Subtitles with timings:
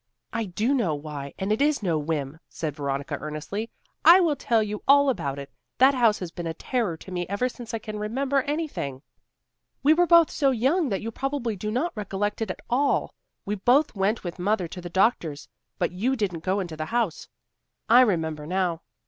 [0.33, 3.69] "I do know why; and it is no whim," said Veronica, earnestly.
[4.03, 5.51] "I will tell you all about it.
[5.77, 9.03] That house has been a terror to me ever since I can remember anything.
[9.83, 13.13] We were both so young that you probably do not recollect it at all.
[13.45, 17.27] We both went with mother to the doctor's, but you didn't go into the house,
[17.87, 18.81] I remember now.